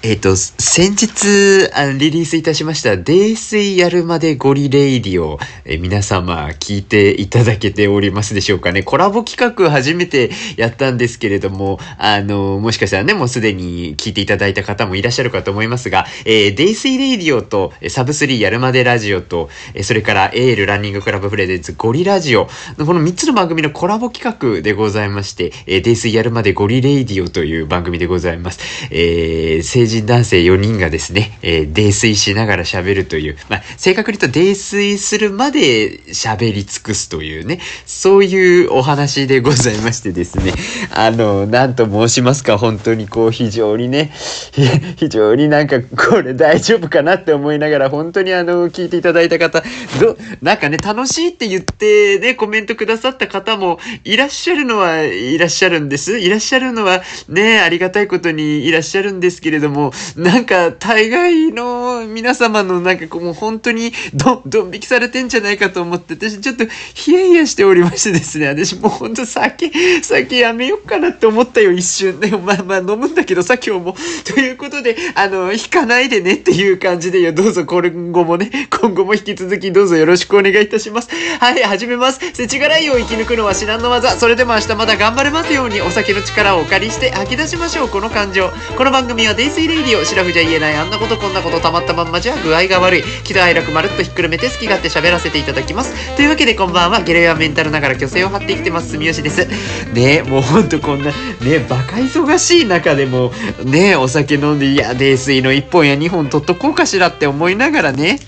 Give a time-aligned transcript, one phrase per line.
[0.00, 8.84] えっ、と、先日あのリリースいたしました、泥酔やるまでゴリレイディを、え皆様聞いていただけておりますでしょうかね。
[8.84, 22.52] コラボ企画初めてやったんですけれども、あの、もしかしたらね、もうすでに聞いていただいた方もいらっしゃるかと思いますが、えー、泥酔レイディオと、サブスリーやるまでラジオと、えそれからエールランニングクラブ presents ゴリラジオこ
[22.94, 28.60] の3つの番組のコラボ企画でございまして、えー、泥酔やるまでゴリレイディオという番組でございます。
[28.92, 40.52] えー人男性4人がですね、えー泥酔しながら喋るという、まあ、正確に言うと泥酔するまで喋り尽くすというね、そういうお話でございましてですね、
[40.94, 44.12] あの、なんと申しますか、本当にこう、非常にね、
[44.96, 49.62] 非常になんか、これ大丈夫かなって思いながら、本当にあの、聞いていただいた方、
[50.00, 56.18] ど、なんかね、楽しいって言ってね、コメントくださった方もいらっしゃるのはいらっしゃるんです。
[56.18, 69.70] いらっしゃるのはね、ありがたいことにいらっしゃるんですけれども、もなんか、大概の皆様のなんかこう、もう本当にど、どん引きされてんじゃないかと思って、私ちょっとヒヤヒヤしておりましてですね、私もう本当酒、
[70.02, 72.20] 酒やめようかなって思ったよ、一瞬。
[72.20, 73.96] でもまあまあ飲むんだけどさ、今日も。
[74.24, 78.50] ということで、あの、引かないでねっていう感じでよ、どうぞ今後もね、
[78.80, 81.08] 今後も引き続きどうぞよろしくお願いいたします。
[81.40, 82.20] はい、始めます。
[82.34, 84.10] 世知辛いを生き抜くのは至難の技。
[84.18, 88.50] それでも明日まだ頑張れますように、お酒の力をお借りして吐き出しましょう、この感情。
[88.76, 93.02] この番組はデイスイレイディオ、シラフじゃ言えないあんなことこんなことたまったまんまじゃ具合が悪い。
[93.22, 96.16] 喜怒哀楽まるっとひっくるめて好き勝手喋らせていただきます。
[96.16, 99.46] というわけでこんばんは、ゲレはメンタルながら虚勢を張って生きてます、住吉です。
[99.92, 103.30] ねもうほんとこんな、ねバカ忙しい中でも、
[103.64, 108.20] ねお酒飲んで、いや、泥酔の1本や2本取っとこうかしらって思いながらね、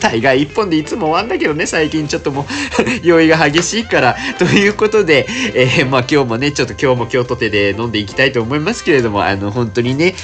[0.00, 2.46] 大概1本でいつも終わんだけどね、最近ちょっともう
[3.06, 4.16] 酔いが激しいから。
[4.38, 10.14] ということで、えーまあ今日もね、ちょっと今日も今日とてで飲んでいきたいと思いますけれども、あの、本当にね、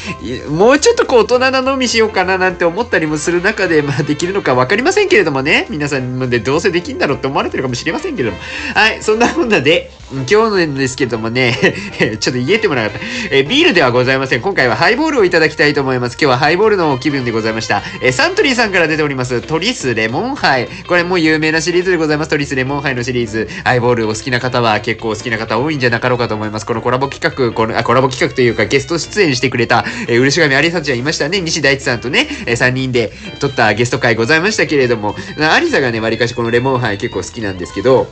[0.48, 8.41] もうちょっとこう大人な飲みしようかななんて思ったりもする中で、まあできるのかわかりませんけれどもね、皆さんでどうせできんだろうって思われてるかもしれませんけれども。
[8.74, 10.35] はい、そんなこんなで、今日
[10.69, 11.57] のですけどもね、
[12.20, 12.98] ちょっと言えてもなかった。
[13.31, 14.41] えビールではございません。
[14.41, 16.15] 今回はハイボールをいただきたいと思います。
[16.15, 17.83] 今日はハイボールの気分でございました。
[18.03, 20.69] えサントリーさんから出ております、トリスレモンハイ。
[20.87, 22.31] これも有名なシリーズでございます。
[22.31, 23.48] トリスレモンハイのシリーズ。
[23.65, 26.67] ハイボールを好きな方は結構好きな方多いんじゃなかろうかと思います。
[26.67, 31.41] このコラボ企画、この、あ、コラボ企画というかゲスト出演してくれた、えー、嬉上有沙ちゃんいましたね。
[31.41, 38.07] 西大地さんとね、え3人で撮ったゲスト会ございましたけれども、有沙がね、わりかしこのレモンハイ結構好きなんですけど、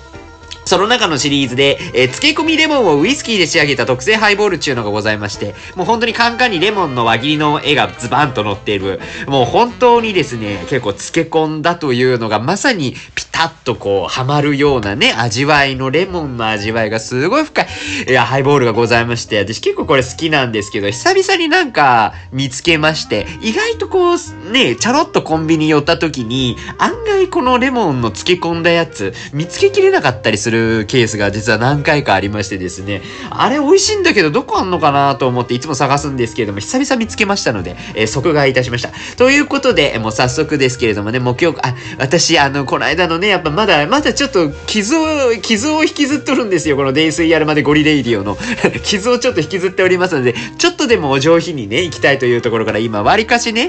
[0.64, 17.66] その中のシリーズで、えー漬け込みレモンをウイスキーで仕上げた特製ハイボールっていうのがございまして、もう本当にカンカンにレモンの輪切りの絵がズバンと載っている、もう本当にですね、結構漬け込んだというのがまさにピタッとこう、ハマるようなね、味わいのレモンの味わいがすごい深い、
[18.08, 38.90] いや、ハイボールがございまして、私結構これ好きなんですけど、久々になんか見つけまして、意外とこう、ね、チャロッとコンビニ寄った時に、案外このレモンの漬け込んだやつ、見つけきれなかったりするケースが実は何回かありましてですね、あれ美味しいんだけどどこあんのかなと思っていつも探すんですけれども、久々見つけましたので、えー即買いいたしました。
[39.16, 45.06] ということで、もう早速ですけれどもね、もう今日、あ、私、あの、この間のね、やっぱまだ、まだちょっと傷を、
[45.40, 48.36] 傷を引きずっとるんですよ、この泥酔やるまでゴリレイディオの。
[48.84, 53.68] 傷をちょっと引きずっておりますので、ちょっとでもお上品にね、行きたいというところから今、割かしね、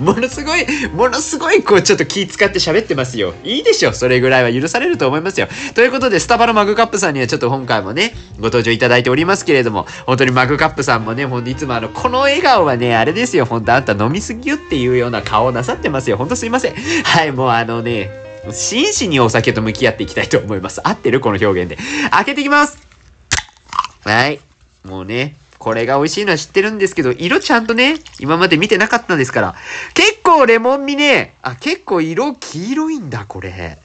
[0.00, 3.34] ものすごい、ものすごい、こう、ちょっと気使って喋ってますよ。
[3.44, 5.48] いいでしょ、それぐらいは許されると思いますよ。
[5.74, 16.16] ということことで、スタバのマグカップさんにはちょっと今回もね、ご登場いただいておりますけれども、本当にマグカップさんもね、ほんといつもあの、この笑顔はね、あれですよ、ほんとあんた飲みすぎよっていうような顔をなさってますよ。
[16.16, 16.74] ほんとすいません。
[17.04, 18.10] はい、もうあのね、
[18.50, 20.80] 真摯にお酒と向き合っていきたいと思います。
[20.82, 21.20] 合ってる？
[21.20, 21.76] この表現で。
[22.10, 22.78] 開けていきます
[24.04, 24.40] はい。
[24.84, 29.54] もうね、これが美味しいのは知ってるんですけど、色ちゃんとね、今まで見てなかったんですから。
[29.92, 33.78] 結構レモン味ね、あ、結構色黄色いんだ、これ。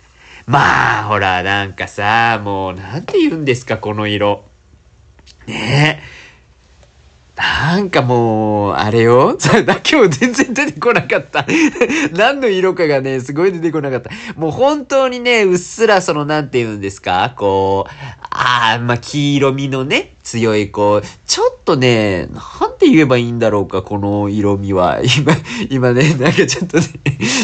[0.47, 4.43] まあ、ほら、なんかさ、もう、なんて言うんですか、この色。
[5.47, 6.15] ねえ。
[7.35, 9.37] なんかもう、あれよ。
[9.41, 11.47] 今日全然出てこなかった。
[12.13, 14.11] 何の色かがね、すごい出てこなかった。
[14.35, 17.91] もう本当にね、うっすらその、なんて言うんですかこう、
[18.29, 24.99] ああ、まあ、黄色みのね、強い、こう、ちょっとね、なんて言えばいいんだろうか、この色味は。
[25.05, 25.33] 今、
[25.69, 26.83] 今ね、なんかちょっとね、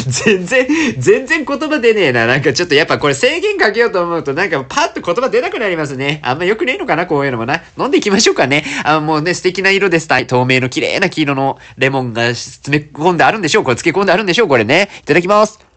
[0.08, 0.66] 全然、
[0.98, 2.26] 全然言葉出ねえな。
[2.26, 6.20] なんかちょっとやっぱこれ制限かけようと思うと、なんかパッと言葉出なくなりますね。
[6.24, 7.62] あんま良くねえのかな、こういうのもな。
[7.78, 8.64] 飲んでいきましょうかね。
[8.84, 10.08] あもうね、素敵な色です。
[10.08, 13.64] 透明の綺麗な黄色のレモンが詰め込んであるんでしょう。
[13.64, 14.48] これ漬け込んであるんでしょう。
[14.48, 14.90] これね。
[15.02, 15.71] いただきます。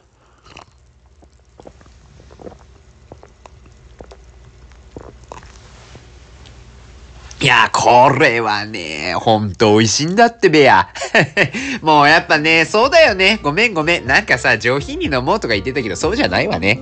[7.46, 10.90] いや、これはね、ほんと美味しいんだってべや。
[11.84, 13.40] もうやっぱね、そうだよね。
[13.44, 14.08] ごめんごめん。
[14.08, 16.80] なんかさ、上品に飲もうとか言ってたけど、そうじゃないわね。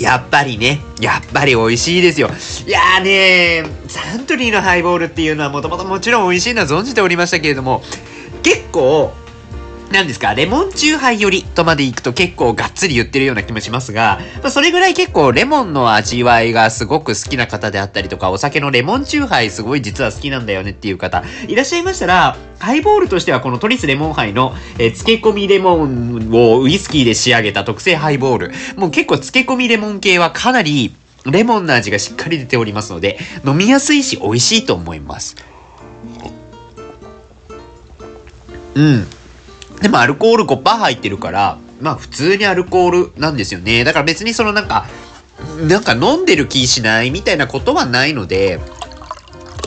[0.00, 2.30] やっぱりね、やっぱり美味しいですよ。
[2.66, 7.84] いやーねサントリーのハイボールっていうのはもともともちろん美味しいのは存じておりましたけれども、
[8.42, 9.12] 結構、
[9.90, 28.52] なんですか、レモンチューハイよりとまで行くと結構がっつり言ってるような気もしますが、まあ、それぐらい結構レモンの味わいがすごく好きな方であったりとか、お酒のレモンチューハイすごい実は好きなんだよねっていう方、いらっしゃいましたら、ハイボールとしてはこのトリスレモンハイの、えー、漬け込みレモンをウイスキーで仕上げた特製ハイボール。
[28.76, 30.94] もう結構漬け込みレモン系はかなり
[31.24, 35.34] レモンの味がしっかり出ておりますので、飲みやすいし美味しいと思います。
[38.74, 39.06] うん。
[39.80, 43.84] でもアルコール5%入ってるから、まあ普通にアルコールなんですよね。
[43.84, 44.86] だから別にそのなんか、
[45.68, 48.58] なんか飲んでる気しないみたいなことはないので、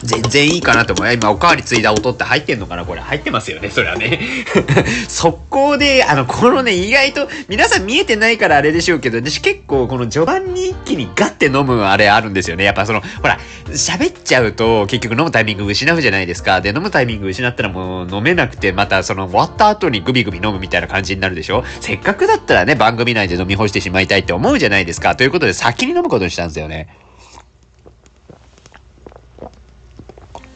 [0.04, 1.14] 全然いいかなと思う。
[1.14, 2.86] 今、おかわりついだ音って入ってんのかな？
[2.86, 4.20] これ入ってますよねそれはね。
[5.08, 12.64] 速攻で、あの、このね、意外と、皆さん見えてないからあれでしょうけど、私結構この序盤に一気にガッて飲むあれあるんですよね。
[12.64, 16.62] やっぱその、ほら、喋っちゃうと結局飲むタイミング失うじゃないですか。
[16.62, 25.16] で、飲むタイミング失ったらもう飲めなくて、またその終わった後にグビグビ飲むみたいな感じになるでしょせっかくだったらね、番組内で飲み干してしまいたいって思うじゃないですか。
[25.16, 26.88] ということで先に飲むことにしたんですよね。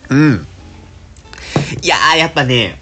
[0.10, 0.48] うん。
[1.82, 2.80] いやー、やっぱね、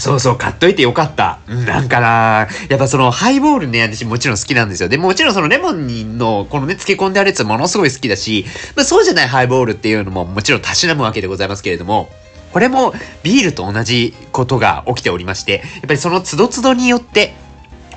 [0.00, 1.40] そうそう、買っといてよかった。
[1.46, 4.88] なんかなやっぱそのハイボールね、私もちろん好きなんですよ。
[4.88, 8.46] で、もちろんそのレモンのこのね、漬け込んであるやつものすごい好きだし、
[8.76, 12.08] まあそうじゃないハイボールっていうのももちろんたしなむわけでございますけれども、
[12.52, 17.34] これもビールと同じことが起きておりまして、やっぱりその都度都度によって、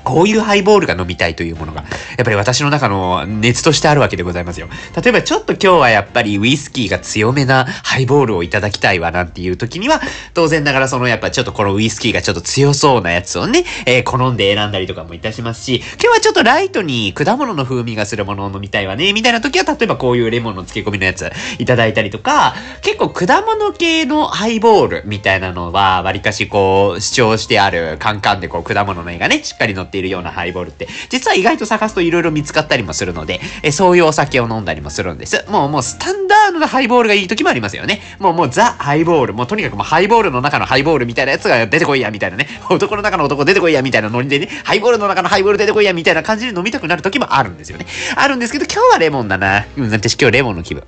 [0.04, 1.88] こういうハイボールが飲みたいというものが、や
[2.22, 4.68] っぱり私の中の熱としてあるわけでございますよ。
[5.00, 10.00] 例えばちょっと今日はやっぱりウイスキーが強めなハイボールをいただきたいわなんていう時には、
[10.34, 35.44] 当然ながらそのやっぱちょっとこのウイスキーがちょっと強そうなやつをね、えー、好んで選んだりとかもいたしますし、今日はちょっとライトに果物の風味がするものを飲みたいわね、みたいな時は例えばこういうレモンの漬け込みのやついただいたりとか、結構果物系のハイボールみたいなのは、わりかしこう主張してあるカンカンでこう果物の絵がね、しっかり乗ってているようなハイボールって、実は意外と探すと色々見つかったりもするので、えそういうお酒を飲んだりもするんです。
[35.48, 38.02] もうもうスタンダードなハイボールがいい時もありますよね。
[38.18, 39.34] もうもうザ・ハイボール。
[39.34, 42.48] もうとにかくもうハイボールの中のハイボールみたいなやつが出てこいや、みたいなね。
[42.68, 44.48] 男の中の男出てこいや、みたいなノリでね。
[44.64, 47.86] ハイボールの中のハイボール出てこいや、みたいな感じで飲みたくなる時もあるんですよね。
[48.16, 49.64] あるんですけど、今日はレモンだな。
[49.76, 50.82] うん、私今日レモンの気分。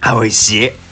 [0.00, 0.83] あ、美味しい。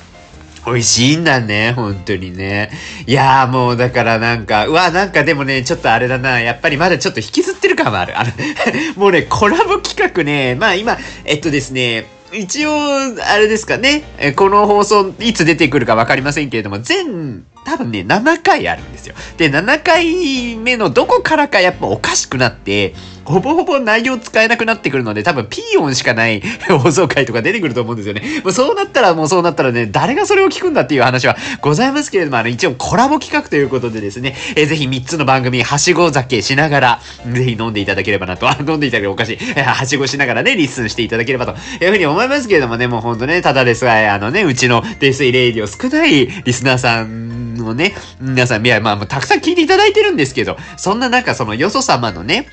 [0.65, 2.71] 美味しいんだね、本当にね。
[3.07, 8.19] いやーもうだからなんか、うわ、なんかでもね、ちょっとあれだな、やっぱりまだちょっと引きずってる感はある。
[8.19, 8.31] あの
[8.97, 14.05] もうね、コラボ企画ね、まあ今、えっとですね、一応、あれですかね、
[14.37, 19.15] この放送いつ出てくるかわかりませんけれども、全、多分ね、7回あるんですよ。
[19.37, 22.95] で、7回目のどこからかやっぱおかしくなって、
[23.25, 28.23] ほぼほぼ内容使えなくなってくるので、多分ピー音しかない 放送回とか出てくると思うんですよね。
[28.43, 37.01] もうそうなったらもうそうなったらね、誰がそれを聞くんだっていう話はございますけれども、あの、一応コラボ企画ということでですね、えー、ぜひ3つの番組、はしご酒しながら、
[37.33, 39.39] ぜひ飲んでいただければなと、あ、 飲んでいただければおかしい。
[39.41, 52.49] えー、はしごしながらね、リッスンしていただければというふうに思いますけれどもね、もうほんとね、ただですが、あのね、うちの泥酔レイディオ少ないリスナーさんのね、皆さん、いや、まあ、たくさん聞いていただいてるんですけど、そんな中、そのよそ様のね、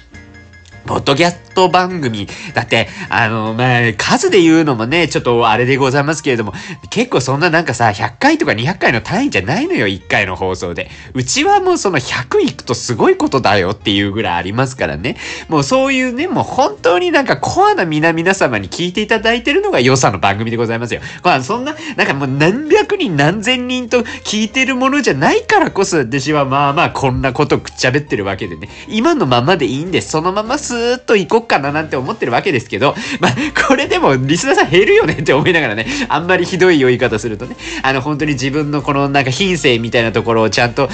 [0.86, 2.28] ポッドキャスト番組。
[2.54, 6.54] だって、あの、まあ、数で言うのもね、ちょっとあれでございますけれども、
[6.90, 10.90] 結構そんななんかさ、100回とか200回の単位じゃないのよ、1回の放送で。
[11.14, 15.18] うちはもうその100いくとすごいことだよっていうぐらいありますからね。
[15.48, 21.02] もうそういうね、もう本当になんかコアな皆々様に聞いていただいてるのが良さの番組でございますよ。
[21.24, 28.70] まあ、そんな、なんかもう何百人何千人と聞いてるものじゃないからこそ、私はまあまあこんなことくっちゃべってるわけでね。
[28.88, 30.10] 今のままでいいんです。
[30.12, 33.32] そのまますーっと行こっかななんて思ってるわけですけど、まあ、
[33.68, 40.90] これでもリスナーさん減るよねって思いながらね、あんまりひどい言い方するとね、あの、本当に自分のこのなんか品性みたいなところをちゃんと、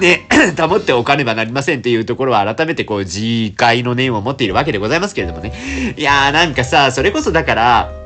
[0.00, 0.26] ね、
[0.58, 5.94] 保っておかねばなりませんっていうところは改めてこう、自戒の念を持っているわけでございますけれどもね。
[5.96, 8.01] いやーなんかさ、それこそだから、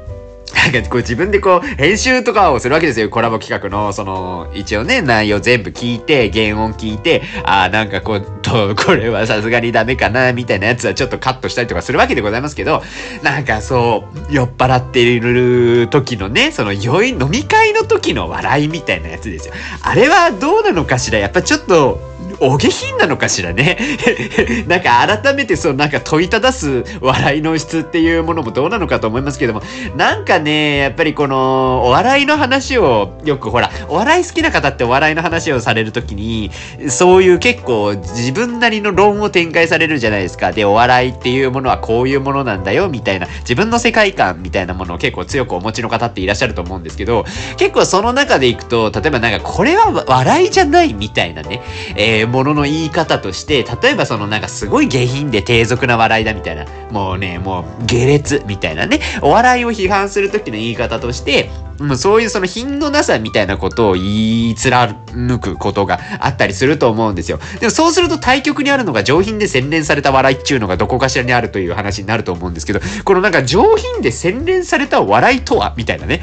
[0.57, 3.09] なんかこう自分でこう編集とかをするわけですよ。
[3.11, 12.83] コラボ企画の、その、一応ね、内容全部聞いて、原音聞いて、ああ、なんかこう、と、 これはさすがにダメかな、みたいなやつはちょっとカットしたりとかするわけでございますけど、
[13.23, 19.55] なんかそう、酔っ払っている時のね、その酔い、飲み会の時の笑いみたいなやつですよ。
[19.83, 21.19] あれはどうなのかしら？
[21.19, 22.01] やっぱちょっと、
[22.41, 23.79] お下品なのかしらね。
[24.69, 29.63] なんか改めてそうなんか問いただす笑いの質っていうものもどうなのかと思いますけども、
[29.97, 36.51] なんかね、やっぱりこのお笑いの話をよくほら、お笑い好きな方ってお笑いの話をされるときに、
[36.89, 40.53] そういう結構自分なりの論を展開されるじゃないですか。
[40.53, 47.25] で、お笑いっていうものはこういうものなんだよ、みたいな、自分の世界観みたいなものを結構強くお持ちの方っていらっしゃると思うんですけど、
[47.57, 51.63] 結構その中でいくと、例えばなんかこれは笑いじゃないみたいなね、
[51.97, 64.95] えー、ものの言い方として、例えばそのなんかすごい下品で低俗な笑いだみたいな、もうね、もう下劣みたいなね、お笑いを批判する時の言い方として、もうそういうその品のなさみたいなことを言い貫
[65.39, 67.39] くことがあったりすると思うんですよ。
[67.61, 76.23] でもそうすると対極にあるのが上品で洗練された笑いっちゅうのがどこかしらにあるという話になると思うんですけど、このなんか上品で洗練された笑いとはみたいなね。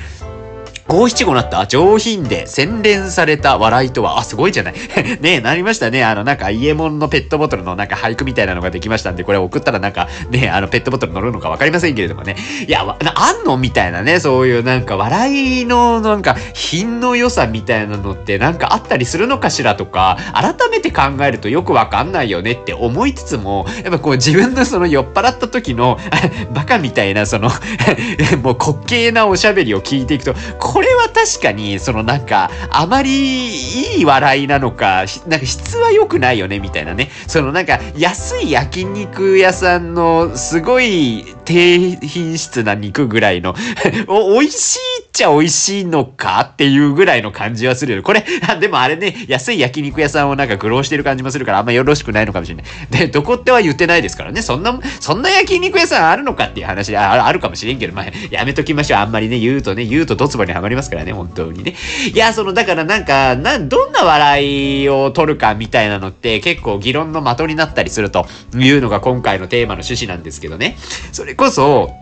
[0.88, 1.66] 五七五なった？
[1.66, 4.74] 上品で洗練された笑いとは、あ、すごいじゃない
[5.22, 6.04] ねえ、なりましたね。
[6.04, 12.36] あの、なんか、イエモンのペットボトルのなんか俳句みたいなのができましたんで、これ送ったらなんか、ねあの、ペットボトル乗るのかわかりませんけれどもね。
[12.68, 12.84] いや、
[13.16, 25.98] あんのみたいなね、そういうなんか、笑いのなんか、品の良さみたいなのってなんかあったりするのかしらとか、改めて考えるとよくわかんないよねって思いつつも、やっぱこう自分のその酔っ払った時の
[26.54, 27.50] バカみたいなその
[28.44, 37.12] もう滑稽なおしゃべりを聞いていくと、ここれは確かに、そのなんか、あまりいい笑いなのか、なんか質は良くないよね、みたいなね。
[37.28, 43.56] そのなんか、安い焼肉屋さんの、すごい低品質な肉ぐらいの
[44.08, 48.04] お、美味しいっちゃ美味しいのかっていうぐらいの感じはするよ。
[48.04, 48.26] これ、
[48.60, 52.66] でもあれね、安い焼肉屋さんをなんか愚弄してる感じもするから、あんまよろしくないのかもしれない。
[52.90, 54.42] で、どこっては言ってないですからね。
[54.42, 59.00] そんな、そんな焼肉屋さんあるのかっていう話あ、あるかもしれんけど、まあ、やめときましょう。
[59.00, 61.76] あんまりね、言うとね、言うとドツボにはまりますからね、本当にね。
[62.12, 70.76] いや、その、だからなんか、な、どんな笑いを取るかみたいなのって結構議論の的になったりするというのが今回のテーマの趣旨なんですけどね。
[71.12, 71.96] それこそ、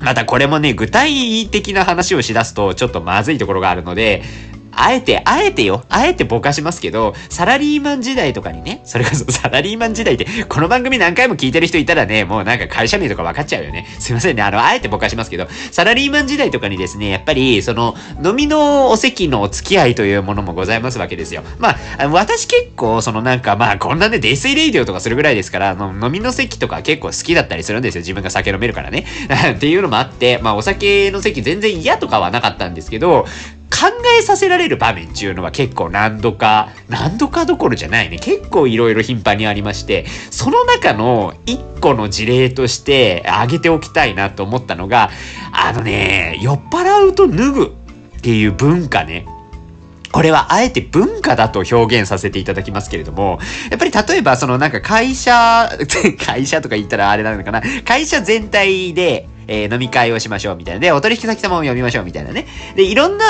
[0.00, 4.22] またこれもね、具体的な話をしだすとちょっとまずいところがあるので、
[4.76, 13.86] あえて、あえてよ、あえてぼかしますけど、サラリーマン時代とかにね、それこそ サラリーマン時代って、この番組何回も聞いてる人いたらね、もうなんか会社名とか分かっちゃうよね。
[13.98, 21.42] すいませんね、あの、あえてぼかしますけど、サラリーマン時代とかにですね、やっぱり、その、飲みのお席のお付き合いというものもございますわけですよ。
[21.58, 28.00] まあ、私結構、そのなんか、まあ、こんなね、泥酔レイディオとかするぐらいですから、飲みの席とか結構好きだったりするんですよ。
[28.00, 29.04] 自分が酒飲めるからね。
[29.54, 33.26] っていうのもあって、まあ、お酒の席全然嫌とかはなかったんですけど、
[33.70, 38.18] 考えさせられる場面っていうのは結構何度か、何度かどころじゃないね。
[38.18, 45.10] 結構いろいろ頻繁にありまして、その中の一個の事例として挙げておきたいなと思ったのが、
[45.52, 47.66] あのね、酔っ払うと脱ぐ
[48.18, 49.26] っていう文化ね。
[50.14, 53.40] これはあえて文化だと表現させていただきますけれども、
[53.72, 55.68] やっぱり例えばそのなんか会社、
[56.24, 60.80] 会社とか言ったらあれなのかな、会社全体で、えー、飲み会をしましょうみたいな。
[60.80, 62.46] で、お取引先様を呼びましょうみたいなね。
[62.76, 63.24] で、いろんな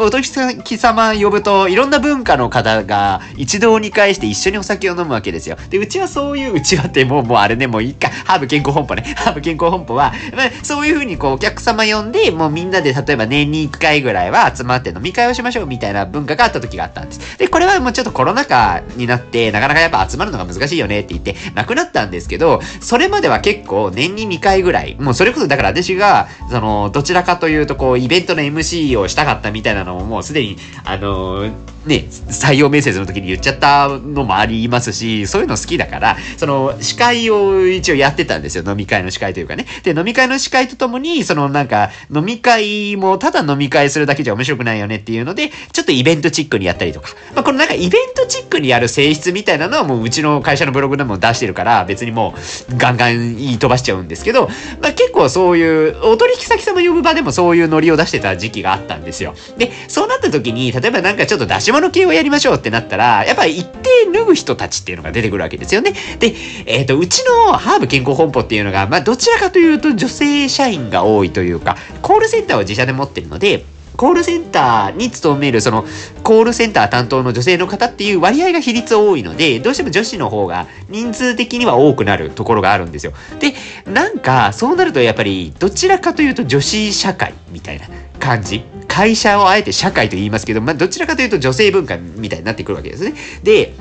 [0.00, 5.56] お取引先様呼ぶと、いろんな文化の方が一堂に会して一緒にお酒を飲むわけですよ。
[5.70, 8.08] で、うちはそういう、うちはってもう、もうあれね、もういいか。
[8.08, 9.02] ハーブ健康本舗ね。
[9.16, 17.38] ハーブ健康本舗は、まあ、そういうふうにこう、お客様呼んで、もうみんなで例えば年に1回ぐらいは集まって飲み会をしましょうみたいな文化があった時があったんです。
[17.38, 31.52] で、これはもうちょっとコロナ禍になって、なかなかやっぱ集まるのが難しいよねって言って、なくなったんですけど、それまでは結構年に2回ぐらい、もうそれこそだから私がその、どちらかというと、こう、イベントの MC をしたかったみたいなのももうすでに、あのー、
[31.86, 38.64] ね、採用面接の時に言っちゃったのもありますし、そういうの好きだから、その、司会を一応やってたんですよ。
[38.66, 39.66] 飲み会の司会というかね。
[39.84, 47.10] で、飲み会の司会とともに、そのなんか、飲み会もただ飲み会するだけじゃ面白くないよねっていうので、ちょっとイベントチックにやったりとか。
[47.34, 54.48] まあ、このなんかイベントチックにやる性質みたいなのはもううちの会社のブログでも出してるから、別にもうガンガン言い飛ばしちゃうんですけど、
[54.82, 59.34] まあ、結構そういう、お取引先様呼ぶ場でもそういうノリを出してた時期があったんですよ。
[59.56, 65.92] で、そうなった時に、例えばなんかちょっと出し物系をやりましょうってなったら、やっぱり一定脱ぐ人たちっていうのが出てくるわけですよね。
[66.18, 66.34] で、
[66.66, 73.64] えっ、ー、と、うちのハーブ健康本舗っていうのが、まあ、どちらかというと女性社員が多いというか、コールセンターを自社で持ってるので、
[73.98, 75.84] コールセンターに勤める、その、
[76.22, 83.12] コールセンター担当の女性の方っていう割合が比率多いので、どうしても女子の方が人数的には多くなるところがあるんですよ。
[83.40, 83.54] で、
[83.90, 87.88] なんか、そうなるとやっぱり、どちらかというと女子社会みたいな
[88.20, 88.62] 感じ。
[88.86, 93.14] 会社をあえて社会と言いますけど、まあ、どちらかというと女性文化みたいになってくるわけですね。
[93.42, 93.74] で、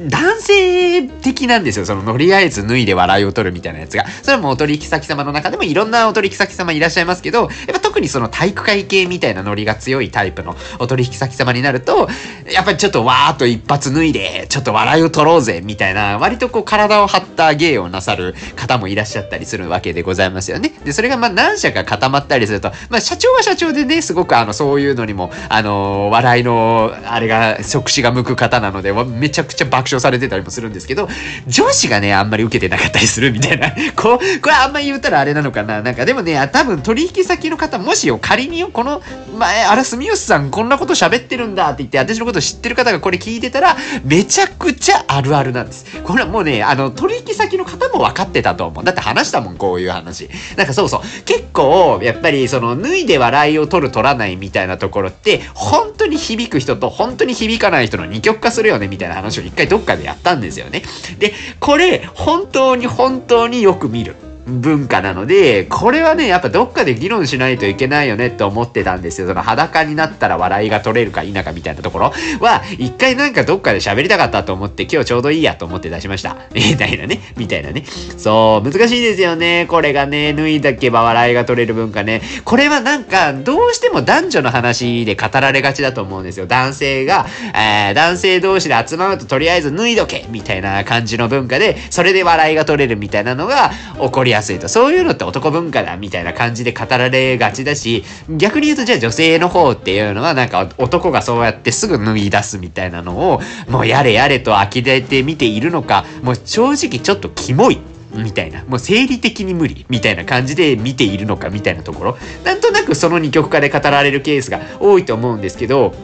[0.00, 1.86] 男性的なんですよ。
[1.86, 4.06] その、とりあえず脱いで笑いを取るみたいなやつが。
[4.22, 12.08] それもお取引先様の中でもいろんなお取引先様いらっしゃいますけど、やっぱ特にその体育会系みたいなノリが強いタイプのお取引先様になると、
[12.52, 20.72] やっぱりちょっとわーっと一発脱いで、ちょっと笑いを取ろうぜ、みたいな、割とこう体を張った芸をなさる方もいらっしゃったりするわけでございますよね。
[20.84, 31.08] で、それがまあ何社か固まったりすると、まあ社長は社長でね、すごくあの、そういうのにも、あのー、笑いの、あれが、触手が向く方なので、めちゃくちゃ爆爆笑されてたりもするんですけど、
[31.46, 33.70] 上司がね、あんまり受けてなかったりするみたいな。
[33.94, 35.80] こう、これあんまり言ったらあれなのかな。
[35.80, 39.00] なんかでもね、多分取引先の方、もしよ、仮によ、この
[39.38, 45.86] 前、あら、住吉さんこんなこと喋ってるんだって言って、私のこと知ってる方がこれ聞いてたら、めちゃくちゃあるあるなんです。
[46.02, 48.84] これはもうね、あの、取引先の方も分かってたと思う。
[48.84, 50.28] だって話したもん、こういう話。
[50.56, 51.00] なんかそうそう。
[51.24, 60.82] 結構、やっぱり、その、脱いで笑いを取る、取らないみたいなところって、本当に響く人と、本当に響かない人の二極化するよね、みたいな話を一回どどっかでやったんですよね。
[61.18, 64.16] で、これ、本当に本当によく見る。
[64.46, 69.26] 文化なので、これはね、やっぱどっかで議論しないといけないよねって思ってたんですよ。
[69.26, 76.36] その裸になったら笑いが取れるか否かみたいなところは、一回なんかどっかで喋りたかったと思って今日ちょうどいいやと思って出しました。
[76.54, 77.20] みたいなね。
[77.36, 77.84] みたいなね。
[78.16, 79.66] そう、難しいですよね。
[79.68, 82.22] これがね、脱いだけば笑いが取れる文化ね。
[82.44, 86.46] これはなんか、どうしても男女の話で語られがちだと思うんですよ。
[86.46, 94.68] 男性が、えー、男性同士で集まるととりあえず脱いどけみたいな感じの文化で、それで笑いが取れるみたいなのが起こりやすいと。
[94.68, 107.78] そういうのって男文化だみたいな感じで語られがちだし、逆に言うとじゃあ女性の方っていうのはなんか男がそうやってすぐ脱ぎ出すみたいなのを、もうやれやれと呆れて見ているのか、もう正直ちょっとキモい。
[108.14, 108.64] みたいな。
[108.64, 112.18] もう生理的に無理みたいな感じで見ているのかみたいなところ。
[112.44, 115.94] なんとなくその二極化で語られるケースが多いと思うんですけど、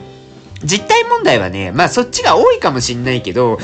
[0.65, 3.59] 実態問題はね、まあそっちが多いかもしんないけど、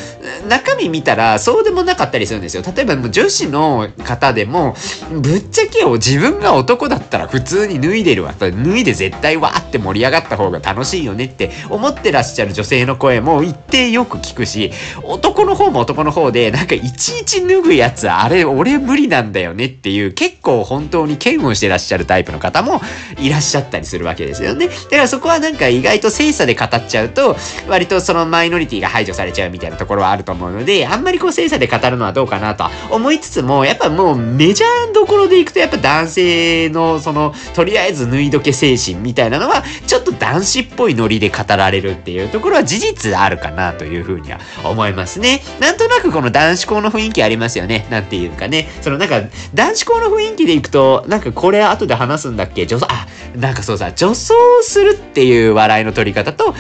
[0.49, 2.63] 中身見たらそうでもなかったりするんですよ。
[2.75, 4.75] 例えばもう女子の方でも、
[5.11, 8.35] ぶっちゃけを自分が男だったら普通に脱いでるわ。
[8.39, 22.81] 脱いで絶対わーって盛り上がった方が楽しいよねって思ってらっしゃる女性の声も一定よく聞くし、男の方も男の方で、なんかいちいち脱ぐやつ、あれ俺無理なんだよねっていう結構本当に嫌悪してらっしゃるタイプの方も
[23.19, 24.69] いらっしゃったりするわけですよね。
[24.69, 27.37] だからそこはなんか意外と精査で語ってちゃうと、
[27.69, 45.43] 割とそのマイノリティが排除されちゃうみたいなところはあると思うので、あんまりこう精査で語るのはどうかなとは思いつつも、やっぱもうメジャーどころでいくとやっぱ男性のその、とりあえず脱いどけ精神みたいなのは、ちょっと男子っぽいノリで語られるっていうところは事実あるかなというふうには思いますね。
[45.61, 47.87] なんとなくこの男子校の雰囲気ありますよね。
[47.91, 48.69] なんていうかね。
[48.81, 49.21] そのなんか、
[49.55, 52.67] 男子校の雰囲気でいくと、なんかこれ後で話すんだっけ？
[52.67, 56.55] 女装、あ、なんかそうさ、女装するっていう笑いの取り方と、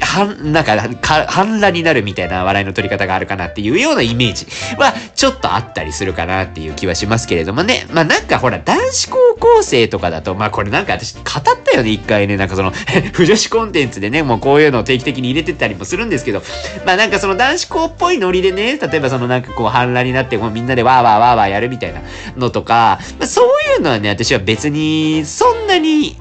[0.00, 7.86] はん、なんか、か、反乱になるみたいな笑いの取り方があるかなっていうようなイメージは、ちょっとあったりするかなっていう気はしますけれどもね。
[7.92, 11.22] まあなんかほら、男子高校生とかだと、まあこれなんか私語っ
[11.64, 12.36] たよね、一回ね。
[12.36, 12.72] なんかその
[13.12, 16.42] 不女子コンテンツでね、もうこういうのを定期的に入れてたりもするんですけど、
[16.84, 22.00] まあなんかその男子校っぽいノリでね、例えばそのなんかこう反乱になって、もうみんなでわーわーわーわーやるみたいな
[22.36, 26.16] のとか、まあそういうのはね、私は別に、そんなに、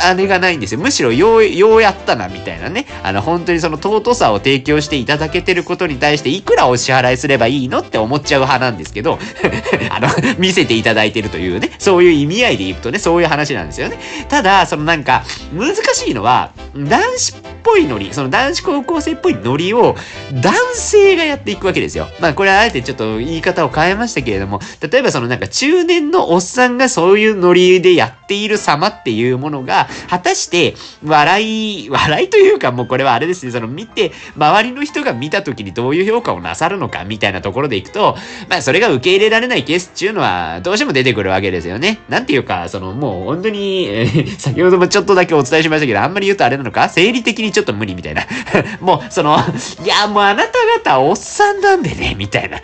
[0.00, 0.80] あれがないんですよ。
[0.80, 2.86] むしろよう、ようやったな、みたいなね。
[3.02, 9.18] あの、本当にその尊さを提供していただけてることに対して、いくらお支払いすればいいのって思っちゃう派なんですけど、
[9.90, 13.98] あの、見せていただいてるというね、そういう意味合いでいくとね、そういう話なんですよね。
[14.28, 19.96] ただ、そのなんか、難しいのは、男子っぽいノリ、その男子高校生っぽいノリを、
[20.32, 22.08] 男性がやっていくわけですよ。
[22.20, 38.16] まあ、これはあえてちょっと言い方を変えましたけれども、例えばそのなんか中年のおっさんがそういうノリでやっている様っていうものが、果たして、笑い、笑いというかもうこれはあれですね、その見て、周りの人が見た時にどういう評価をなさるのかみたいなところでいくと、
[38.48, 42.00] まあそれが受け入れられないケースっていうのはどうしても出てくるわけですよね。
[42.08, 46.88] なんていうか、そのもう本当に、えー、先ほどもちょっとだけお伝えしましたけど、あんまり言うとあれなのか？
[46.88, 48.22] 生理的にちょっと無理みたいな。
[48.80, 49.38] もう、その、
[49.84, 50.52] いや、もうあなた
[50.84, 52.58] 方おっさんなんでね、みたいな。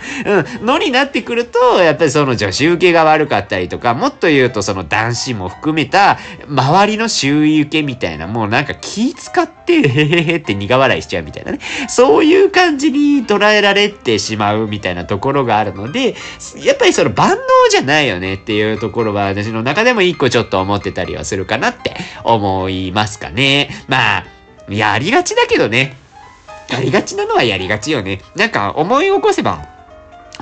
[0.60, 11.58] うん、のになってくると、やっぱりその女子受けが悪かったりとか、もっと言うとその男子も含めた、周りの周囲受けみたいな、もうなんか気使って、へへへって苦笑いしちゃうみたいなね。
[11.88, 16.14] そういう感じに捉えられてしまうみたいなところがあるので、
[16.56, 17.36] やっぱりその万能
[17.70, 23.70] じゃないよねっていうところは私の中でも一個ちょっと思ってたりはするかなって思いますかね。
[23.88, 24.24] まあ、
[24.68, 25.96] やりがちだけどね。
[26.70, 28.20] やりがちなのはやりがちよね。
[28.34, 29.66] なんか思い起こせば、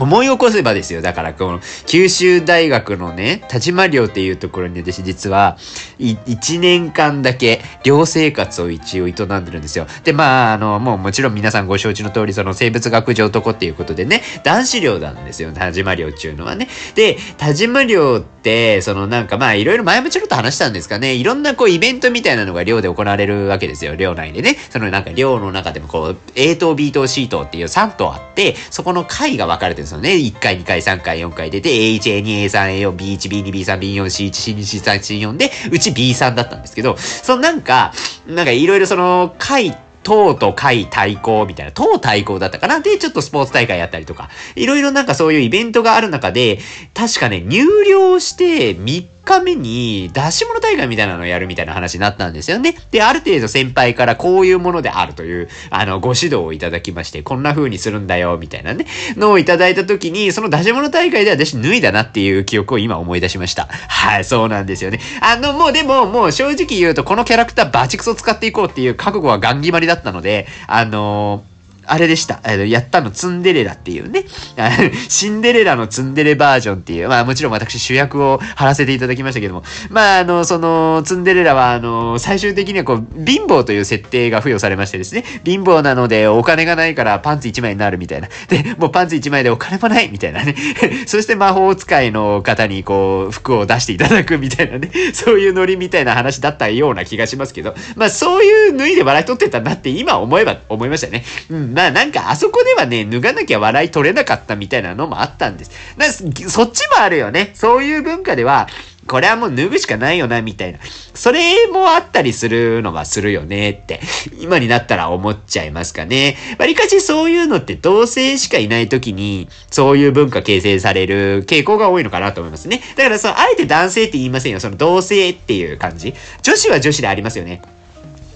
[0.00, 1.02] 思い起こせばですよ。
[1.02, 5.58] だから、この、九州大学のね、田島寮っていうところに私実は、
[5.98, 9.86] 1年間だけ寮生活を一応営んでるんですよ。
[10.04, 15.52] で、まあ、あの、もうもちろん皆さんご承知の通り、その生物学上男っていうことでね、男子寮なんですよ。
[15.52, 16.68] 田島寮っていうのはね。
[16.94, 21.14] で、田島寮って、そのなんかまあ、いろいろ前もちょっと話したんですかね。
[21.14, 23.96] いろんなこうイベントみたいなのが寮で行われるわけですよ。
[23.96, 24.56] 寮内でね。
[24.70, 30.10] そのなんか寮の中でもこう、A 棟 B 棟 C 棟っていう3棟あって、そこの階が分かれてるんですよね。
[30.10, 37.92] 1回、2回、3回、4回出て、A1、A2、A3、A4、B1、B2、B3、B4、C1、C2、C3、C4 で、うち B3 だったんですけど、そのなんか、
[38.26, 42.80] なんかいろいろその回党と会対抗みたいな、党対抗だったかな？
[42.80, 46.58] で、ちょっとスポーツ大会やったりとか、いろいろなんかそういうイベントがある中で、
[46.94, 49.08] 確かね、入寮して3日
[49.40, 52.76] 目に出し物大会みたいなのをやるみたいな話になったんですよね。
[52.90, 63.68] で、ある程度先輩からこういうものであるという、あの、ご指導をいただきまして、こんな風にするんだよ、みたいなね、のをいただいた時に、その出し物大会で私脱いだなっていう記憶を今思い出しました。
[63.70, 65.00] はい、そうなんですよね。
[65.20, 71.49] あの、もうでも、もう正直言うと、このキャラクターバチクソ使っていこうっていう覚悟はガン決まりだったので、あのー
[71.90, 72.40] あれでした。
[72.54, 74.24] やったのツンデレラっていうね。
[75.08, 77.08] シンデレラのツンデレバージョンっていう。
[77.08, 79.64] まあもちろん私主役を張らせていただきましたけども。
[79.88, 85.24] まああの、そのツンデレラはあの、最終的にはこう、貧乏という設定が付与されましてですね。
[85.44, 88.28] 貧乏なのでお金がないからパンツ1枚になるみたいな。
[88.48, 90.54] で、もうパンツ1枚でお金もないみたいなね。
[91.06, 94.90] そして魔法使いの方にこう、服を出していただくみたいなね。
[95.12, 97.74] そういうノリみたいな話だったような気がしますけど。
[97.96, 101.24] まあそういう脱いで笑い取ってたんだって今思えば思いましたね。
[101.50, 101.74] うん。
[101.80, 105.70] まあなんかあそこではね、脱がなきゃ笑い取れなかったみたいなのもあったんです。
[105.96, 107.52] だそっちもあるよね。
[107.54, 108.68] そういう文化では、
[109.06, 110.78] これはもう脱ぐしかないよな、みたいな。
[111.14, 114.00] それもあったりするのはするよねって、
[114.38, 116.36] 今になったら思っちゃいますかね。
[116.58, 122.82] わりかしそういうのって同性しかいない時に、そういう文化形成される傾向が多いのかなと思いますね。
[122.96, 124.60] だからその、あえて男性って言いませんよ。
[124.60, 126.12] その同性っていう感じ。
[126.42, 127.62] 女子は女子でありますよね。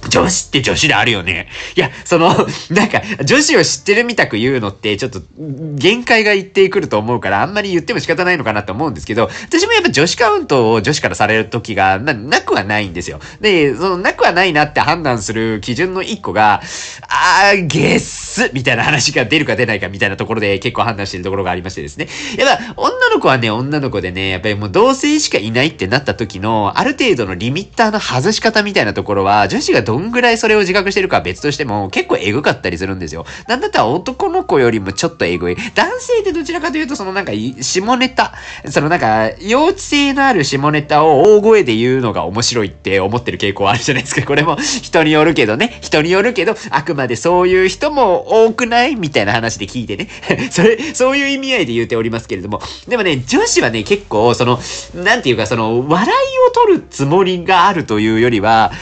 [0.09, 1.49] 女子って女子であるよね。
[1.77, 2.29] いや、その、
[2.71, 13.21] なんか、女子を知ってるみたく言うのって、ちょっと、限界がいってくると思うから、あんまり言っても仕方ないのかなと思うんですけど、私もやっぱ女子カウントを女子からされる時がな、なくはないんですよ。
[13.41, 16.63] で、その、なくはないなって判断する基準の一個が、
[17.09, 22.09] あー、ゲッスみたいな話が出るか出ないかみたいなところで結構判断してるところがありましてですね。
[22.37, 33.25] やっぱ、女の子はね、女の子でね、やっぱりもう同性しかいないってなった時の、ある程度のリミッターの外し方みたいなところは、女子がどんぐらいそれを自覚してるかは別としても、結構エグかったりするんですよ。
[33.47, 35.57] なんだったら男の子よりもちょっとエグい。
[35.77, 37.31] 男性ってどちらかというと、そのなんか、
[37.61, 38.35] 下ネタ、
[38.71, 44.23] そのなんか、幼稚性のある下ネタを大声で言うのが面白いって思ってる傾向あるじゃないですか。
[44.27, 45.79] これも人によるけどね。
[45.81, 50.09] 人によるけど、あくまでそういう人も多くないみたいな話で聞いてね。
[50.51, 52.61] それ、そういう意味合いで言っておりますけれども。
[52.89, 54.59] でもね、女子はね、結構、その、
[54.97, 56.11] なんていうか、その、笑い
[56.49, 58.73] を取るつもりがあるというよりは、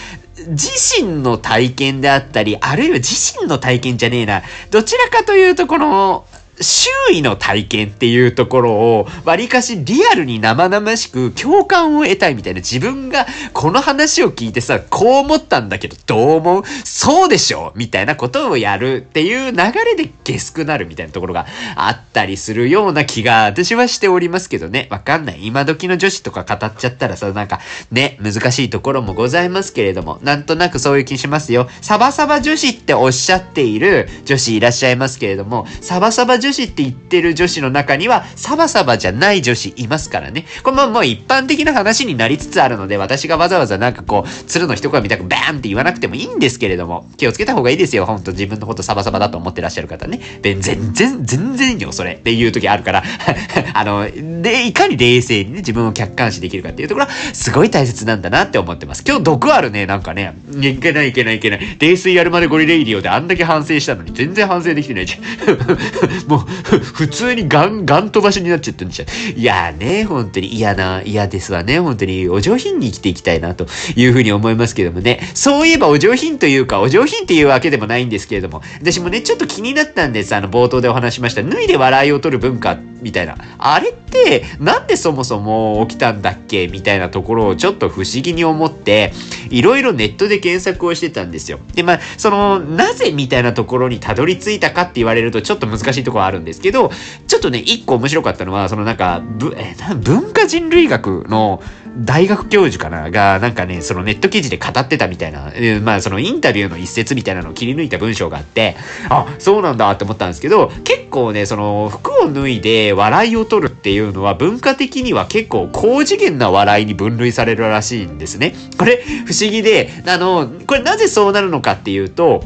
[0.49, 4.43] 自身の体験であったり、あるいは自身の体験じゃねえな。
[4.71, 6.25] どちらかというと、この、
[6.63, 16.63] 周囲の体験っていうところを、わりかしリアルに生々しく共感を得たいみたいな自分がこの話を聞いてさ、こう思ったんだけどどう思う？
[16.85, 17.73] そうでしょ？
[17.75, 21.47] みたいなことをやるっていう流れでゲスくなるみたいなところが
[21.77, 24.89] あったりするような気が私はしておりますけどね。
[24.91, 25.47] わかんない。
[25.47, 31.69] 今時の女子とか語っちゃったらさ、なんかね、難しいところもございますけれども、なんとなくそういう気しますよ。
[31.81, 40.45] サバサバ女子っておっしゃっている女子いらっしゃいますけれども、サバサバ女子って言ってる女子の中には、サバサバじゃない女子いますからね。
[40.63, 48.07] これももう一般的な話になりつつあるので、私がわざわざなんかこう、鶴の一声みたくバーンって言わなくてもいいんですけれども、気をつけた方がいいですよ。
[48.07, 50.21] ほんと自分のことサバサバだと思ってらっしゃる方ね。
[50.43, 52.13] で全然、全然よ、それ。
[52.13, 53.03] っていう時あるから。
[53.75, 54.09] あの、
[54.43, 59.05] で、いかに冷静にね、自分を客観視できるかっていうところは、すごい大切なんだなって思ってます。
[59.07, 60.35] 今日毒あるね、なんかね。
[60.61, 61.77] いけないいけないいけない。
[61.79, 66.29] 冷水やるまでゴリレイディオであんだけ反省したのに、全然反省できてないじゃん。
[66.33, 69.39] もう、普通にガン、ガン飛ばしになっちゃってんじゃん。
[69.39, 71.79] いやね、本当に嫌な、嫌ですわね。
[71.79, 73.67] 本当にお上品に生きていきたいなと
[73.97, 75.21] いうふうに思いますけどもね。
[75.35, 80.35] そういえばお上品というか、お上品っていうわけでもないんですけれども、私もね、ちょっと気になったんです。
[80.35, 81.43] あの、冒頭でお話しました。
[81.43, 83.37] 脱いで笑いを取る文化みたいな。
[83.59, 86.69] あれって、なんでそもそも起きたんだっけ？
[86.69, 89.13] みたいなところをちょっと不思議に思って、
[89.51, 91.59] いろいろネットで検索をしてたんですよ。
[91.75, 96.91] で、まあ、その、なぜみたいなところにたどり着いたかって言われるとちょっと難しいところあるんですけど、
[97.27, 101.63] ちょっとね、一個面白かったのは、そのなんか、ぶえ文化人類学の
[101.99, 103.11] 大学教授かな？
[103.11, 108.77] が、なんかね、そのネット記事で語ってたみたいな、えー、まあそのインタビューの一節みたいなのを切り抜いた文章があって、
[109.11, 118.55] あ、そうなんだって思ったんですけど、結構ね、その服を脱いで笑いを取るっていうのは文化的には結構高次元な笑いに分類されるらしいんですね。
[118.79, 122.43] これ不思議で、あの、これなぜそうなるのかっていうと、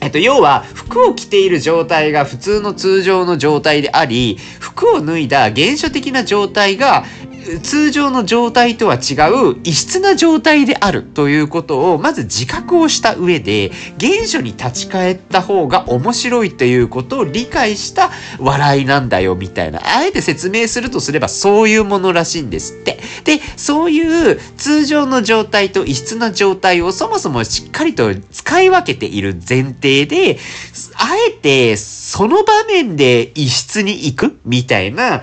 [0.00, 7.04] えっと、要は、服を着ている状態が普通の通常の状態であり、服を脱いだ原初的な状態が、
[7.58, 19.80] 通常の状態とは違う異質な状態であるということをまず自覚をした上で原初に立ち返った方が面白いということを理解した笑いなんだよみたいな。
[19.84, 30.38] あえて説明するとすればそういうものらしいんですってでそういう通常の状態と異質な状態をそもそもしっかりと使い分けている前提で
[30.96, 31.76] あえて
[32.10, 34.40] その場面で異質に行く？
[34.44, 35.22] みたいな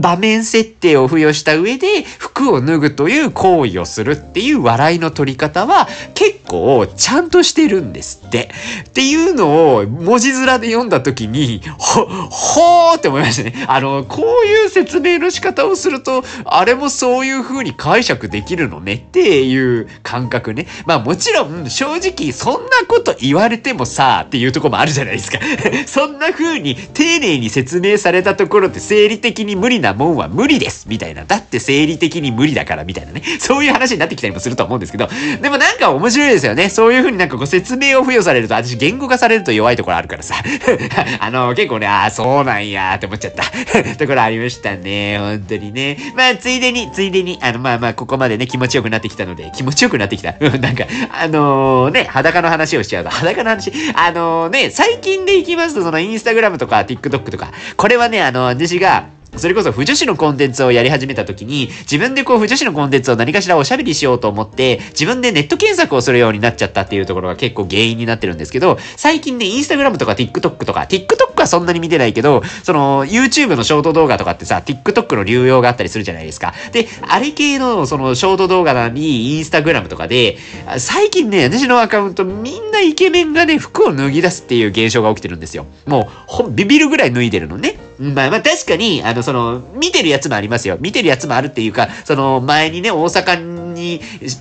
[0.00, 8.50] 場面設定を付与した上で服を脱ぐという行為をするっていう笑いの取り方は結構ちゃんとしてるんですって。
[8.88, 13.64] っていうのを文字面で読んだ時に、ほ、ほーって思いましたね。
[13.68, 20.66] あの、こういう説明の仕方をすると、あれもそういう風に解釈できるのねっていう感覚ね。
[20.86, 25.38] まあもちろん正直そんなこと言われてもさっていうとこもあるじゃないですか。
[25.86, 31.24] そんなな風に丁寧に説明されたところで生理的に無理なもんは無理ですみたいな。
[31.24, 33.22] だって生理的に無理だからみたいなね。
[33.38, 35.08] そういう話になってきたりもすると思うんですけど、
[35.40, 36.68] でもなんか面白いですよね。
[36.68, 40.34] そういう風になんかこう説明を付与されると、私言語化されると弱いところあるからさ。
[41.20, 43.44] あの、結構ね、ああ、そうなんやーって思っちゃった
[43.96, 45.18] ところありましたね。
[45.18, 45.96] 本当にね。
[46.16, 50.32] まあ、ついでに、ついでに、あの、まあまあ、ここまでね、気持ちよくなってきたので、気持ちよくなってきた。
[50.58, 76.54] なんか、あのー、ね、裸の話をしちゃうと、裸の話、あのー、ね、最近でいきますと、そのインインスタグラムとか TikTok とか、これはね、あの、私が、それこそ、不女子のコンテンツをやり始めた時に、自分でこう、不女子のコンテンツを何かしらおしゃべりしようと思って、自分でネット検索をするようになっちゃったっていうところが結構原因になってるんですけど、最近ね、インスタグラムとか TikTok とか、TikTok はそんなに見てないけど、その、YouTube のショート動画とかってさ、TikTok の流用があったりするじゃないですか。
[76.72, 80.38] で、あれ系の、その、ショート動画なのに、インスタグラムとかで、
[80.78, 85.66] 最近ね、私のアカウント、みんなイケメンがね、服を脱ぎ出すっていう現象が起きてるんですよ。
[85.86, 86.08] も
[86.40, 87.76] う、ビビるぐらい脱いでるのね。
[87.98, 90.76] まあまあ確かに、あの、その、見てるやつもありますよ。
[90.80, 93.40] 見てるやつもあるっていうか、その、前にね、大阪
[93.72, 94.00] に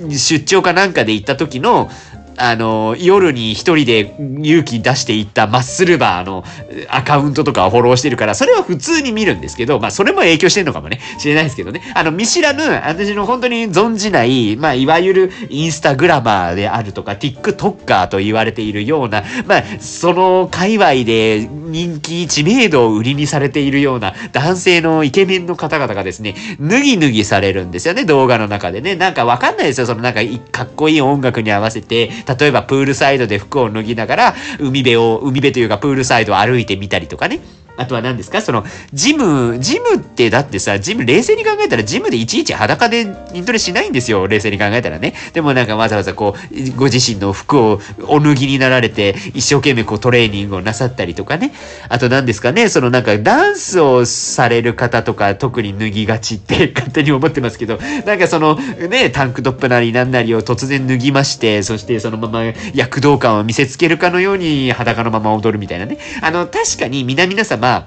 [0.09, 1.89] 出張かなんかで行った時の、
[2.37, 6.43] あの、夜に一人で勇気出していったマッスルバーの
[6.89, 11.81] アカウントとかをフォローしてるから、それは普通に見るんですけど、まあそれも影響してんのかもね、知れないですけどね。
[11.95, 28.95] あの、見知らぬ、私の本当に存じない、まあいわゆるインスタグラマーであるとか、TikToker と言われているような、まあその界隈で人気、知名度を売りにされているような男性のイケメンの方々がですね、脱ぎ脱ぎされるんですよね、動画の中でね。
[28.95, 37.39] なんかわかんないですよ、そのなんかかっこいい音楽に合わせて、例えばプールサイドで服を脱ぎながら、海辺を、海辺というかプールサイドを歩いてみたりとかね。
[37.77, 38.41] あとは何ですか？
[38.41, 44.27] その、ジム、ジムってだってさ、ジム、冷静に考えたらジムでいちいち裸で筋トレしないんですよ。
[44.27, 45.13] 冷静に考えたらね。
[45.33, 51.53] でもなんかわざわざこう、ご自身の服をお脱ぎになられて、一生懸命こうトレーニングをなさったりとかね。
[51.89, 65.97] あと何ですかね、そのなんかダンスをされる方とか特に脱ぎがちって 勝手に思ってますけど、なんかそのね、タンクトップなりなんなりを突然脱ぎまして、そしてそのまま躍動感を見せつけるかのように裸のまま踊るみたいなね。
[66.21, 67.85] あの、確かに皆々様まあ、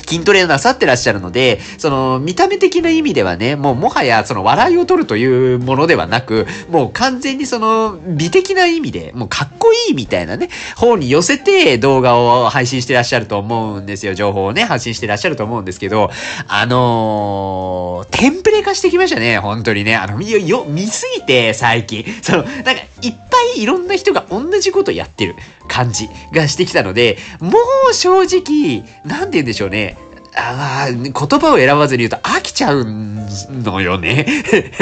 [0.00, 14.14] 筋トレをなさってらっしゃるので、その見た目的な意味ではね、もうもはやその笑いを取るというものではなく、もう完全にその美的な意味で、もうかっこいいみたいなね、方に寄せて動画を配信してらっしゃると思うんですよ。
[14.14, 16.10] 情報をね、発信してらっしゃると思うんですけど、
[16.48, 19.96] あのー、テンプレ化してきましたね、本当にね。
[19.96, 22.04] あの、よ、よ、見すぎて、最近。
[22.22, 25.34] その、なんか、いっぱいいろんな人が同じことやってる
[25.68, 27.52] 感じがしてきたので、も
[27.90, 29.96] う正直、なんて言うんでしょうね。
[30.36, 34.26] ああ、言葉を選ばずに言うと飽きちゃうのよね。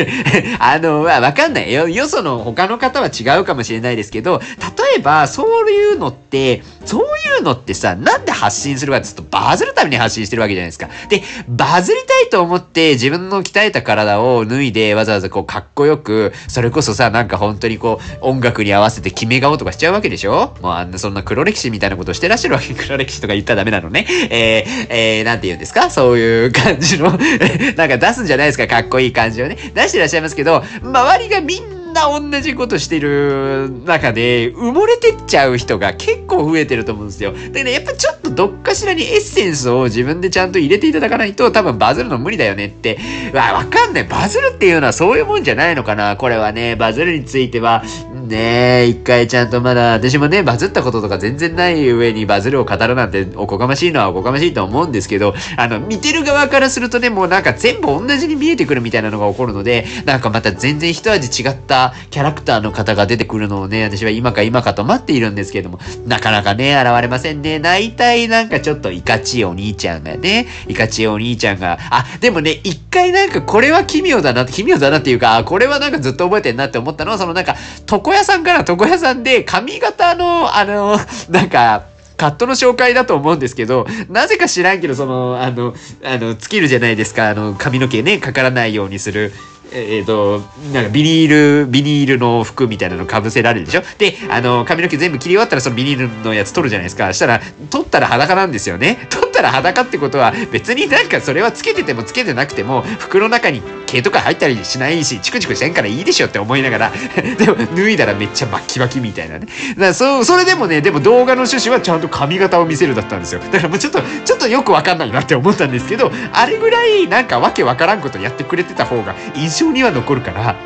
[0.61, 1.89] あの、まあ、わかんないよ。
[1.89, 7.05] よその他の方は違うかもしれないですけど、例ええば、そういうのって、そうい
[7.41, 10.89] うのってさ、なんで発信するかって言うと、バズるために発信してるわけじゃないですか。
[11.09, 20.55] で、バズりたいと思って自分の鍛えた体を脱いで、わざわざこう、かっこよく、それこそさ、なんか本当にこう、音楽に合わせて決め顔とかしちゃうわけでしょ？
[20.63, 22.75] もうあんなそんな黒歴史みたいなことしてらっしゃるわけ。
[22.75, 24.07] 黒歴史とか言ったらダメなのね。
[24.31, 25.91] えー、えー、なんて言うんですか？
[25.91, 27.11] そういう感じの
[27.77, 28.67] なんか出すんじゃないですか？
[28.67, 29.57] かっこいい感じをね。
[29.75, 37.33] 出してらっしゃいますけど、周りがみんなんな同じことしてる中で、埋もれてっちゃう人が結構増えてると思うんですよ。
[37.33, 42.99] だからやっぱちょっとどっかしらにエッセンスを自分でちゃんと入れていただかないと多分バズるの無理だよねって。
[43.35, 44.05] わ、わかんない。
[44.05, 46.17] バズるっていうのはそういうもんじゃないのかな。
[46.17, 47.83] これはね、バズるについては、
[48.29, 61.78] ねえ、一回ちゃんとまだ、私もね、バズったこととか全然ない上にバズるを語るなんておこがましいのはおこがましいと思うんですけど、あの、見てる側からするとね、もうなんか全部同じに見えてくるみたいなのが起こるので、なんかまた全然一味違った
[62.11, 67.61] キャラクターの方が出てくるのをね、私は今か今かと待っているんですけども、なかなかね、現れませんね。
[67.61, 77.57] 大体なんかちょっといかちいお兄ちゃんがね、いかちいお兄ちゃんが、あ、でもね、一回なんかこれは奇妙だな、奇妙だなっていうか、これはなんかずっと覚えてんなって思ったのは、そのなんか、
[77.91, 80.99] 床屋さんから床屋さんで髪型の、あの、
[81.31, 81.85] なんか、
[82.19, 85.73] カットの紹介だと思うんですけど、なぜか知らんけど、その、あの、
[86.05, 89.33] あの、尽きるじゃないですか、あの、髪の毛ね、かからないようにする。
[89.73, 93.83] えっ、ー、と、なんかビニール、ビニールの服みたいなの被せられるでしょ？
[93.99, 97.13] で、あの、髪の毛全部切り終わったらそのビニールのやつ取るじゃないですか。
[97.13, 99.07] したら、取ったら裸なんですよね。
[99.11, 106.93] 取ったら裸ってことは、別になんかそれはつけててもつけてなくても、服の中に毛とか入ったりしないし、チクチクしてんからいいでしょって思いながら、
[107.39, 109.47] でも脱いだらめっちゃバッキバキみたいなね。
[109.71, 113.41] だからそう、それでもね、でも動画の趣旨はちゃんと髪型を見せるだったんですよ。
[113.51, 120.57] だからもうちょっと、ちょっとよくわかんないなって思ったんですけど、あれぐらいなんかわけわからんことやってくれてた方が印象には残るから、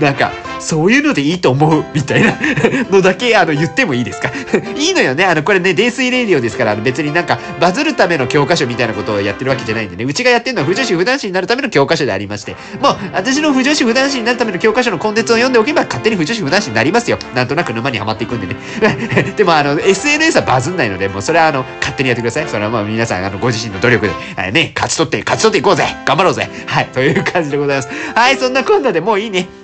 [0.00, 2.34] なんか、そういうのでいいと思う、みたいな
[2.90, 4.30] のだけ、あの、言ってもいいですか？
[4.76, 5.24] いいのよね。
[5.24, 17.18] あの、これね、泥酔レディオですから、別になんか、バズるための教科書みたいなことをやってるわけじゃないんでね、うちがやってるのは、不女子不男子になるための教科書でありまして、もう、私の不女子不男子になるための教科書のコンテンツを読んでおけば、勝手に不女子不男子になりますよ。
[17.34, 18.56] なんとなく沼にはまっていくんでね。
[19.36, 22.46] でも、あの、SNS はバズんないので、もう、それは、あの、勝手にやってください。
[22.48, 27.88] それはまあ、皆さん、あの、ご自身の努力で、ね、勝ち取って、勝ち取っていこうぜ頑張ろうぜはい、という感じでございます。
[28.14, 29.59] はい、そんなこんなでもういいね。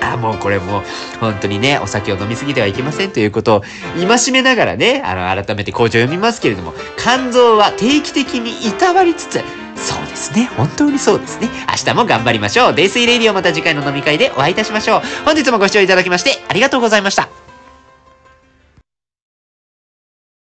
[0.00, 0.82] あ、もうこれもう、
[1.20, 3.62] 本当にね、お酒を飲みすぎてはいけませんということを、
[3.98, 9.40] 戒めながらね、あの、改めて口上読みますけれども、肝臓は定期的にいたわりつつ、
[9.76, 10.50] そうですね。
[10.56, 11.48] 本当にそうですね。
[11.68, 12.74] 明日も頑張りましょう。
[12.74, 15.02] 泥水レディオまた次回の飲み会でお会いいたしましょう。
[15.24, 17.45] 本日もご視聴いただきましてありがとうございました。